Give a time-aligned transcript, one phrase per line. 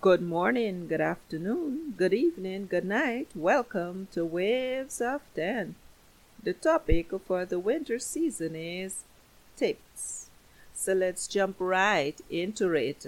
[0.00, 3.30] Good morning, good afternoon, good evening, good night.
[3.34, 5.74] Welcome to Waves of 10.
[6.40, 9.02] The topic for the winter season is
[9.56, 10.30] tips.
[10.72, 13.04] So let's jump right into it.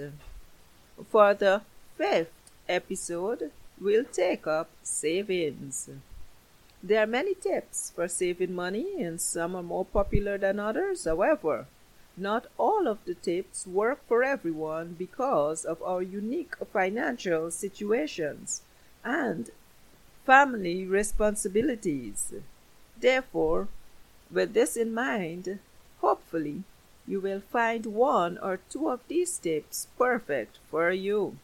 [1.09, 1.61] For the
[1.97, 5.89] fifth episode, we'll take up savings.
[6.83, 11.05] There are many tips for saving money, and some are more popular than others.
[11.05, 11.67] However,
[12.21, 18.61] not all of the tips work for everyone because of our unique financial situations
[19.03, 19.49] and
[20.25, 22.33] family responsibilities.
[22.97, 23.67] Therefore,
[24.31, 25.59] with this in mind,
[25.99, 26.63] hopefully
[27.07, 31.37] you will find one or two of these tips perfect for you.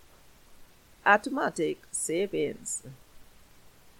[1.06, 2.84] Automatic savings.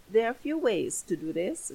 [0.10, 1.72] There are few ways to do this.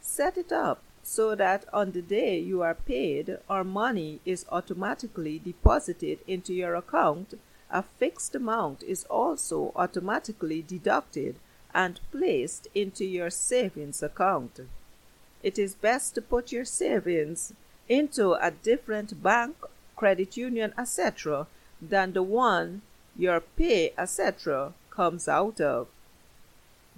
[0.00, 5.38] Set it up so that on the day you are paid or money is automatically
[5.38, 7.34] deposited into your account,
[7.70, 11.36] a fixed amount is also automatically deducted
[11.74, 14.60] and placed into your savings account.
[15.42, 17.52] It is best to put your savings
[17.86, 19.56] into a different bank,
[19.96, 21.46] credit union, etc.,
[21.82, 22.80] than the one
[23.16, 25.88] your pay, etc., comes out of.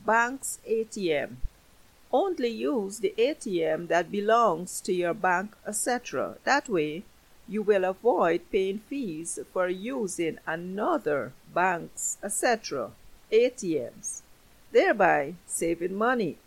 [0.05, 1.36] Bank's ATM
[2.17, 6.39] only use the ATM that belongs to your bank, etc.
[6.45, 7.05] That way,
[7.47, 12.91] you will avoid paying fees for using another bank's, etc.
[13.31, 14.23] ATMs,
[14.73, 16.39] thereby saving money.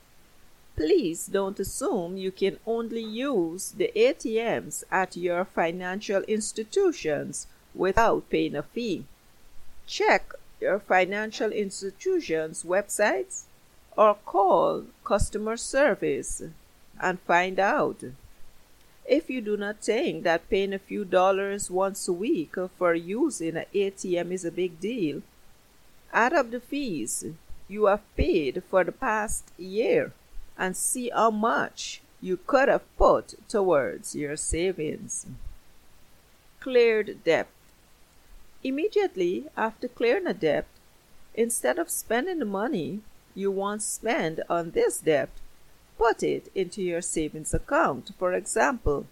[0.75, 8.55] Please don't assume you can only use the ATMs at your financial institutions without paying
[8.55, 9.05] a fee.
[9.85, 13.43] Check your financial institution's websites
[13.97, 16.41] or call customer service
[16.99, 18.03] and find out.
[19.05, 23.57] If you do not think that paying a few dollars once a week for using
[23.57, 25.23] an ATM is a big deal,
[26.13, 27.25] add up the fees
[27.67, 30.11] you have paid for the past year
[30.57, 35.25] and see how much you could have put towards your savings.
[36.59, 37.47] Cleared debt.
[38.63, 40.65] Immediately after clearing a debt,
[41.33, 42.99] instead of spending the money
[43.35, 45.29] you once spent on this debt,
[45.97, 48.11] put it into your savings account.
[48.17, 49.05] For example,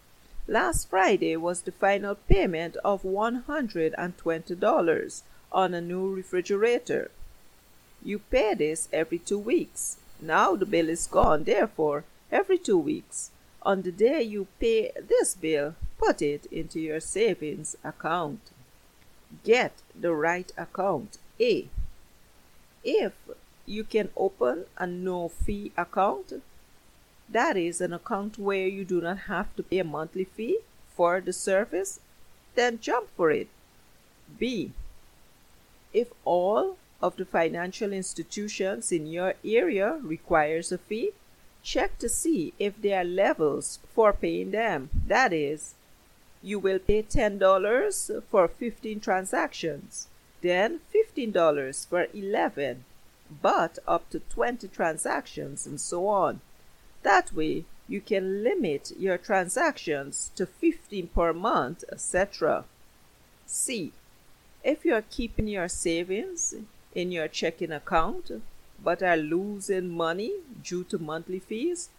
[0.47, 7.11] last Friday was the final payment of $120 on a new refrigerator.
[8.03, 9.97] You pay this every two weeks.
[10.21, 13.31] Now the bill is gone, therefore, every two weeks.
[13.63, 18.39] On the day you pay this bill, put it into your savings account.
[19.43, 21.17] Get the right account.
[21.39, 21.67] A.
[22.83, 23.13] If
[23.67, 26.33] you can open a no fee account.
[27.29, 30.59] That is an account where you do not have to pay a monthly fee
[30.95, 31.99] for the service.
[32.55, 33.49] Then jump for it.
[34.39, 34.71] B.
[35.93, 41.11] If all of the financial institutions in your area requires a fee,
[41.61, 44.89] check to see if there are levels for paying them.
[45.05, 45.75] That is,
[46.41, 50.07] you will pay $10 for 15 transactions,
[50.41, 52.85] then $15 for 11,
[53.41, 56.41] but up to 20 transactions and so on.
[57.03, 62.65] That way, you can limit your transactions to 15 per month, etc.
[63.45, 63.93] C.
[64.63, 66.53] If you are keeping your savings
[66.93, 68.31] in your checking account
[68.83, 70.33] but are losing money
[70.63, 71.89] due to monthly fees,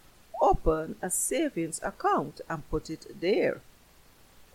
[0.41, 3.61] open a savings account and put it there.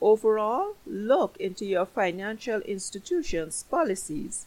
[0.00, 4.46] Overall, look into your financial institution's policies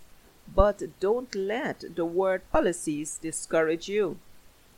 [0.53, 4.17] but don't let the word policies discourage you.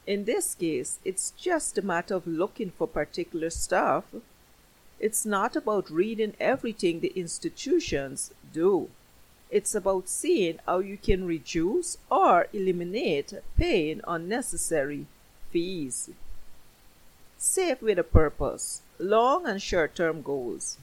[0.05, 4.05] In this case, it's just a matter of looking for particular stuff.
[4.99, 8.89] It's not about reading everything the institutions do.
[9.49, 15.05] It's about seeing how you can reduce or eliminate paying unnecessary
[15.51, 16.09] fees.
[17.37, 20.77] Save with a purpose, long and short term goals.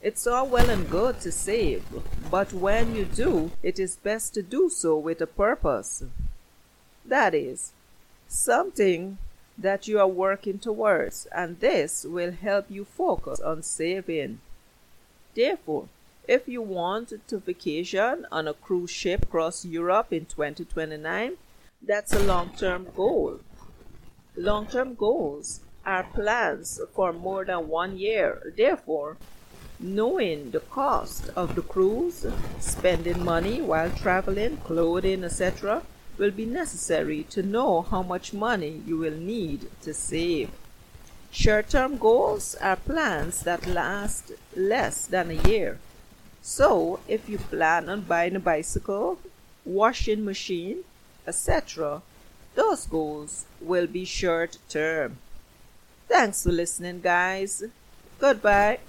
[0.00, 1.84] It's all well and good to save,
[2.32, 6.02] but when you do, it is best to do so with a purpose.
[7.04, 7.72] That is,
[8.26, 9.18] something
[9.58, 14.40] that you are working towards, and this will help you focus on saving.
[15.34, 15.88] Therefore,
[16.26, 21.36] if you want to vacation on a cruise ship across Europe in 2029,
[21.82, 23.40] that's a long term goal.
[24.36, 28.54] Long term goals are plans for more than one year.
[28.56, 29.18] Therefore,
[29.82, 32.26] knowing the cost of the cruise,
[32.60, 35.82] spending money while traveling, clothing, etc.,
[36.18, 40.50] will be necessary to know how much money you will need to save.
[41.30, 45.78] Short term goals are plans that last less than a year.
[46.42, 49.18] So, if you plan on buying a bicycle,
[49.64, 50.84] washing machine,
[51.26, 52.02] etc.,
[52.54, 55.18] those goals will be short term.
[56.08, 57.64] Thanks for listening, guys.
[58.18, 58.80] Goodbye.